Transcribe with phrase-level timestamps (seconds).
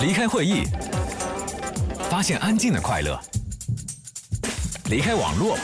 [0.00, 0.64] 离开会议，
[2.10, 3.18] 发现安静的快乐；
[4.90, 5.58] 离开网络，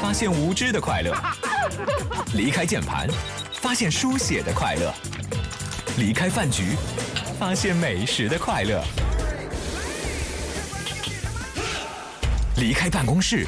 [0.00, 1.12] 发现无知的快乐；
[2.34, 3.08] 离开键盘，
[3.52, 4.92] 发现书写的快乐；
[5.96, 6.76] 离开饭局，
[7.38, 8.82] 发现美食的快乐；
[12.56, 13.46] 离开办公室，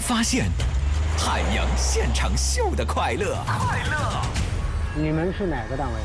[0.00, 0.46] 发现
[1.18, 3.36] 海洋现场秀的快乐。
[3.46, 4.22] 快乐！
[4.96, 6.00] 你们是哪个单位？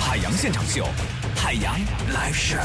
[0.00, 0.86] 海洋现场秀，
[1.36, 1.74] 海洋
[2.12, 2.58] live show。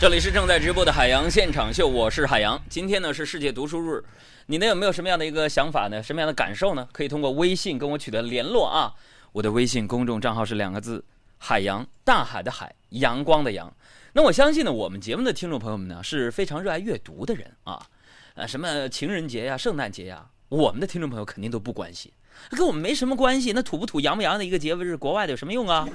[0.00, 2.60] 这里是正在直播的海洋现场秀，我是海洋。
[2.68, 4.02] 今天呢是世界读书日，
[4.46, 6.02] 你呢有没有什么样的一个想法呢？
[6.02, 6.88] 什么样的感受呢？
[6.92, 8.94] 可以通过微信跟我取得联络啊。
[9.32, 11.04] 我的微信公众账号是两个字：
[11.38, 13.72] 海洋，大海的海，阳光的阳。
[14.12, 17.86] 那我相信呢，我们节目的听众朋友们呢是非常热爱阅读的人啊。
[18.34, 22.10] 呃，什么情人节呀、圣诞节呀，我们的听众朋友肯定都不关心。
[22.50, 25.88] 跟我们没什么关系，那土不土、洋不洋的一个节日，国外的有什么用啊？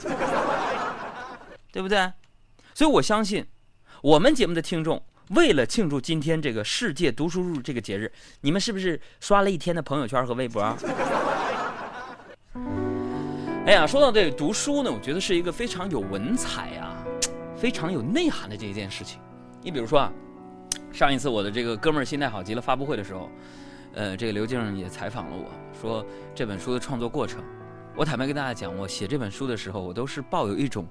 [1.71, 2.11] 对不对？
[2.73, 3.45] 所以我相信，
[4.02, 10.62] 我们节目的听众为了庆祝今天这个世界读书日这个节日，你们是不是刷了一天的朋友圈和微博？
[13.65, 17.04] 哎呀，说到这个读书呢，我觉得是一个非常有文采啊，
[17.55, 19.20] 非常有内涵的这一件事情。
[19.62, 20.12] 你比如说啊，
[20.91, 23.29] 上一次我的这个哥们儿心态好极了发布会的时候。
[23.93, 27.43] 呃，这个刘静也采访了我说这本书的创作过程。
[27.93, 30.87] 我坦白跟大家讲，我写这本书的时候，我都是抱有一种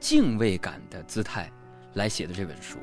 [0.00, 1.52] 敬畏感的姿态
[1.94, 2.78] 来写的这本书。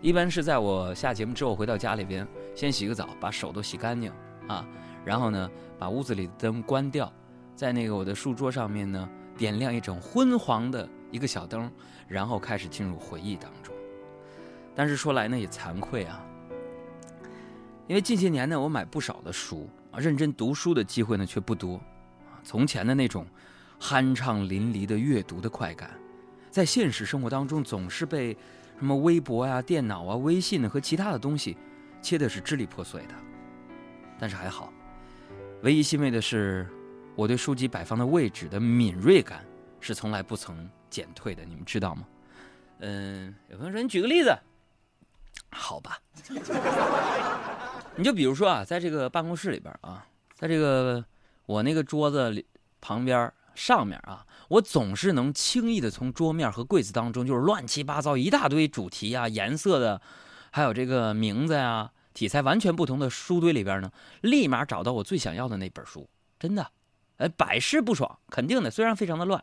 [0.00, 4.10] 一般是在我下节目之后回到家里边，先洗个澡，把手都洗干净
[4.48, 4.66] 啊，
[5.04, 7.12] 然后呢，把屋子里的灯关掉，
[7.54, 11.70] 在那个我的书桌上面呢，点亮一种昏黄的一个小灯，
[12.08, 13.74] 然后开始进入回忆当中。
[14.74, 16.24] 但是说来呢，也惭愧啊。
[17.86, 21.80] 因为近些年呢，我买不少的书啊，认真读书的机会呢却不多。
[22.42, 23.26] 从前的那种
[23.80, 25.90] 酣畅淋漓的阅读的快感，
[26.54, 28.32] 在现实生活当中总是被
[28.78, 31.56] 什么微博呀、电脑啊、微信和其他的东西
[32.00, 33.14] 切的是支离破碎的。
[34.20, 34.72] 但是还好，
[35.62, 36.64] 唯一欣慰的是，
[37.16, 39.44] 我对书籍摆放的位置的敏锐感
[39.80, 41.44] 是从来不曾减退的。
[41.44, 42.06] 你们知道吗？
[42.78, 44.32] 嗯，有朋友说你举个例子，
[45.50, 45.98] 好吧。
[47.96, 51.04] 你就比如说啊，在这个办公室里边啊，在这个
[51.46, 52.46] 我那个桌子里
[52.80, 60.00] 旁边上面啊，我总是能轻易的从桌面和柜子当中，就是乱七八糟一大堆主题啊、颜色的，
[60.50, 63.90] 还有这个名字呀、题材完全不同的书堆里边呢，
[64.20, 66.66] 立马找到我最想要的那本书，真的，
[67.16, 68.70] 哎，百试不爽，肯定的。
[68.70, 69.42] 虽然非常的乱，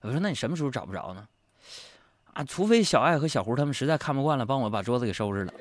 [0.00, 1.26] 我说那你什么时候找不着呢？
[2.32, 5.52] 啊，除非小爱和小胡他们实在看不惯了，帮我把桌子给收拾了。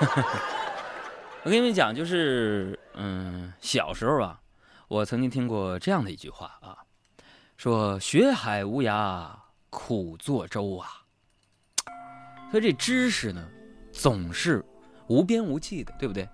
[1.44, 4.40] 我跟你们讲，就是嗯，小时候啊，
[4.88, 6.78] 我曾经听过这样的一句话啊，
[7.56, 9.28] 说“学海无涯，
[9.70, 10.88] 苦作舟”啊。
[12.50, 13.44] 所以这知识呢，
[13.92, 14.64] 总是
[15.08, 16.28] 无边无际的，对不对？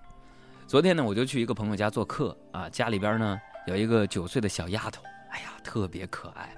[0.67, 6.55] 昨天呢，我就去一个朋友家做客啊，家里边呢有一个九岁的小丫头，哎呀，特别可爱。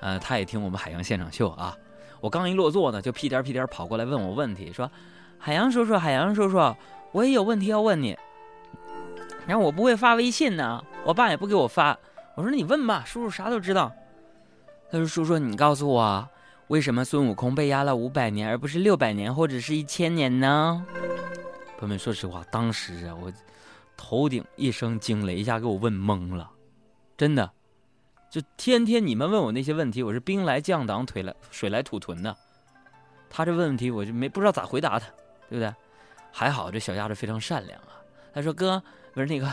[0.00, 1.76] 呃，她也听我们海洋现场秀啊。
[2.20, 4.90] 我刚一落座呢，就屁颠屁颠跑过来问我问题，说。
[5.36, 6.74] 海洋叔叔，海洋叔叔，
[7.12, 8.16] 我也有问题要问你。
[9.46, 11.98] 然后我不会发微信呢，我爸也不给我发。
[12.34, 13.92] 我说你问吧，叔叔啥都知道。
[14.90, 16.28] 他说：“叔叔，你告诉我，
[16.68, 20.84] 为什么孙悟空被压了五百年，而不是六百年或者是一千年呢？”
[21.78, 23.32] 朋友们，说实话，当时啊，我
[23.96, 26.50] 头顶一声惊雷，一下给我问懵了。
[27.16, 27.50] 真的，
[28.30, 32.36] 就天天你们问我那些问题，我是兵来将挡，腿来水来土屯的。
[33.28, 35.06] 他这问问题，我就没不知道咋回答他。
[35.50, 35.72] 对不对？
[36.32, 38.00] 还好这小丫头非常善良啊。
[38.32, 38.82] 她说：“哥，
[39.14, 39.50] 不是那个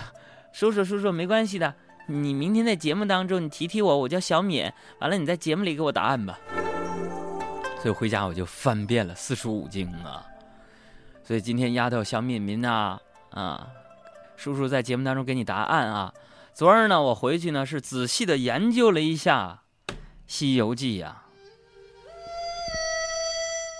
[0.51, 1.73] 叔叔，叔叔没关系的。
[2.07, 4.69] 你明天在节目当中你提提我，我叫小敏。
[4.99, 6.37] 完了你在节目里给我答案吧。”
[7.81, 10.25] 所以回家我就翻遍了四书五经啊。
[11.23, 13.67] 所以今天丫头小敏敏呐啊，
[14.35, 16.13] 叔叔在节目当中给你答案啊。
[16.53, 19.61] 昨儿呢我回去呢是仔细的研究了一下
[20.27, 21.23] 《西游记》呀。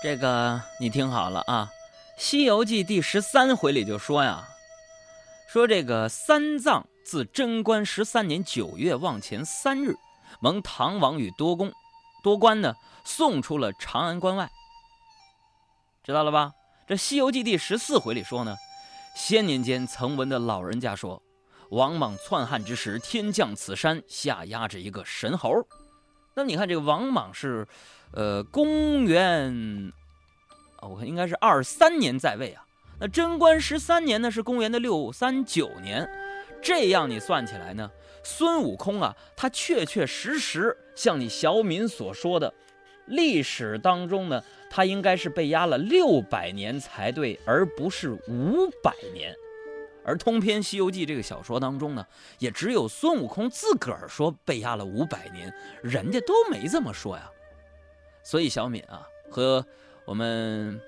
[0.02, 1.70] 这个你听好了啊。
[2.22, 4.48] 《西游记》第十三回里就说呀，
[5.52, 9.94] 说这个三藏自贞观十三年九月望前三日，
[10.40, 11.70] 蒙唐王与多公、
[12.22, 14.50] 多官呢送出了长安关外。
[16.02, 16.52] 知道了吧？
[16.88, 18.56] 这《西游记》第十四回里说呢，
[19.14, 21.22] 先年间曾闻的老人家说，
[21.68, 25.52] 王莽篡汉之时，天降此山，下压着一个神猴。
[26.32, 27.68] 那你看这个王莽是，
[28.12, 29.92] 呃，公元。
[30.80, 32.64] 我看应该是二三年在位啊，
[33.02, 36.08] 那贞观十三年呢是公元的六三九年，
[36.62, 37.90] 这样你算起来呢，
[38.22, 42.54] 孙悟空啊，他确确实实像你小敏所说的，
[43.06, 44.40] 历史当中呢，
[44.70, 49.34] 他应该是被压了六百年才对，而不是五百年。
[50.04, 52.06] 而通篇《西游记》这个小说当中呢，
[52.38, 55.52] 也只有孙悟空自个儿说被压了五百年，
[55.82, 57.28] 人家都没这么说呀。
[58.22, 59.66] 所以小敏啊，和
[60.04, 60.80] 我们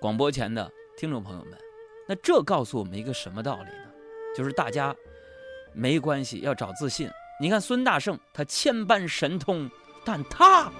[0.00, 1.58] 广播前的听众朋友们，
[2.08, 3.92] 那这告诉我们一个什么道理呢？
[4.36, 4.94] 就是大家
[5.72, 7.10] 没关系，要找自信。
[7.40, 9.68] 你看孙大圣，他千般神通，
[10.04, 10.70] 但他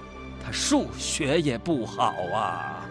[0.45, 2.82] 他数学也不好啊。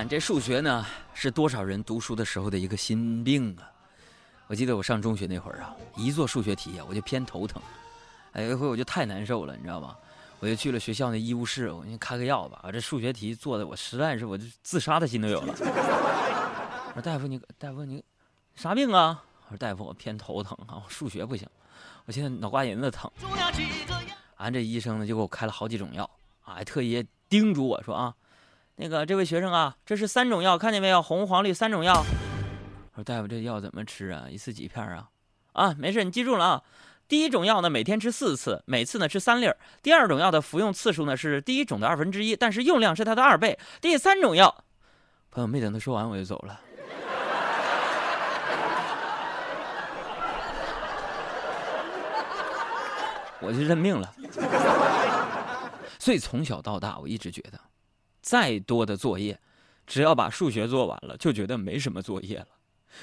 [0.00, 3.70] 看这数学呢，是多少人读书的时候的一个心病啊！
[4.46, 7.60] 我记得我上中学那会儿啊，一做数学题啊，我就偏头疼。
[8.32, 9.94] 哎，有一回我就太难受了，你知道吗？
[10.38, 12.64] 我就去了学校那医务室，我先开个药吧。
[12.72, 15.54] 这数学题做的我实在是，我就自杀的心都有了。
[15.58, 18.02] 我说大夫你大夫你
[18.54, 19.22] 啥病啊？
[19.48, 21.46] 我说大夫我偏头疼啊，我数学不行，
[22.06, 23.10] 我现在脑瓜仁子疼。
[24.36, 26.08] 俺这医生呢就给我开了好几种药
[26.42, 28.14] 啊，还特意叮嘱我说啊，
[28.80, 31.02] 那个这位学生啊，这是三种药，看见没有？
[31.02, 31.92] 红黄绿三种药。
[31.92, 34.24] 我说大夫这药怎么吃啊？
[34.30, 35.06] 一次几片啊？
[35.52, 36.62] 啊，没事，你记住了啊。
[37.06, 39.54] 第一种药呢，每天吃四次，每次呢吃三粒儿。
[39.82, 43.58] 第二种药的服用次数呢是第一种的二分之一，但是用量是它的二倍。
[43.82, 44.64] 第三种药，
[45.30, 46.58] 朋友没等他说完我就走了。
[53.42, 54.10] 我就认命了。
[55.98, 57.60] 所以从小到大，我一直觉得，
[58.20, 59.38] 再多的作业，
[59.86, 62.46] 只要把数学做完了，就觉得没什么作业了。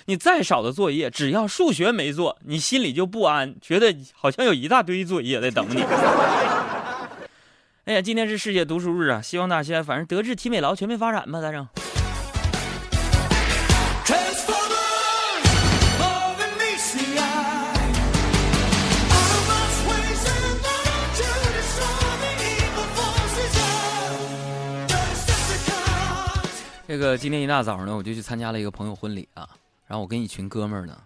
[0.05, 5.81] 你再少的作业，只要数学没做，你心里就不安，觉得好像有一大堆作业在等你。
[7.85, 9.21] 哎呀，今天是世界读书日啊！
[9.21, 11.65] 希望大家反正德智体美劳全面发展吧，咋整？
[26.87, 29.49] 这个今天一大早呢，我就去参加了一个朋友婚礼啊，
[29.87, 30.97] 然后我跟一群哥们儿呢，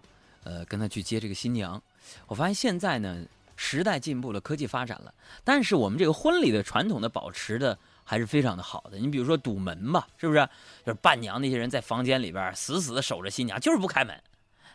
[0.44, 1.82] 呃，跟他去接这个新娘。
[2.28, 3.24] 我发现现在呢，
[3.56, 5.12] 时代进步了，科技发展了，
[5.42, 8.98] 但是我们这个婚礼的传统的保持的还是非常的好的。
[8.98, 10.48] 你比如说堵门吧，是不是？
[10.86, 14.14] 就是伴娘那些人在房间里边死死的守着新娘，就是不开门，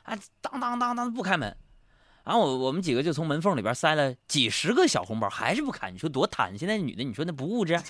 [0.03, 1.55] 啊，当当当当不开门。
[2.25, 5.89] 然后我我们几个就从门缝里边塞了几十个小红包，还是不开。
[5.89, 6.57] 你说多贪？
[6.57, 7.79] 现在女的，你说那不物质？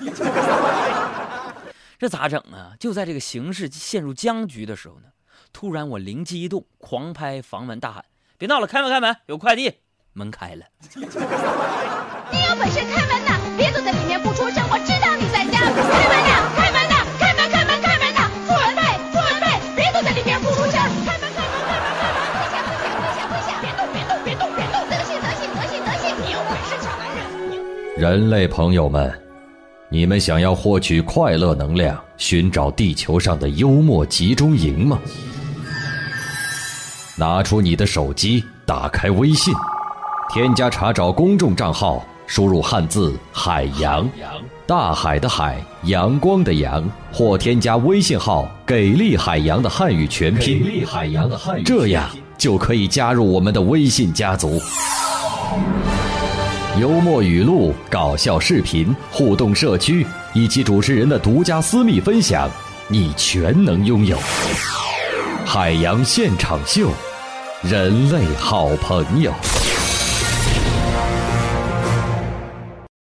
[1.97, 2.73] 这咋整啊？
[2.79, 5.07] 就在这个形势陷入僵局的时候呢，
[5.51, 8.05] 突然我灵机一动，狂拍房门大喊
[8.38, 9.73] ：“别闹了，开门开门，有快递！”
[10.13, 11.01] 门开了， 你
[12.45, 13.38] 有本事开门呐！
[13.57, 15.57] 别躲在里面不出声，我知道你在家。
[15.61, 15.69] 开
[16.09, 16.31] 门呐！
[16.57, 17.05] 开门呐！
[17.17, 18.29] 开门开门开门呐！
[18.45, 18.81] 富人辈
[19.13, 19.45] 富人辈，
[19.77, 20.73] 别躲在里面不出声。
[21.05, 22.17] 开门开门开门开门！
[22.33, 23.49] 跪下跪下跪下跪下！
[23.61, 24.85] 别动别动别动别动！
[24.89, 26.13] 德行德行德行德行！
[26.17, 27.21] 你有本事抢男人！
[27.97, 29.13] 人类朋友们，
[29.89, 34.99] 你们想要获取快乐能量，寻找地球上的幽默集中营吗？
[37.15, 39.53] 拿出你的手机，打开微信，
[40.29, 44.07] 添加查找公众账号，输入汉字“海洋”，
[44.67, 54.59] 大海的海，阳光的阳，或添加微信号“给力海洋”的汉语全拼，给力海洋的汉语，这样就可以加入我们的微信家族。
[56.79, 62.47] 幽默语录、搞笑视频、互动社区以及主持人的独家私密分享，
[62.87, 64.15] 你全能拥有。
[65.43, 66.91] 海洋现场秀，
[67.63, 69.33] 人类好朋友。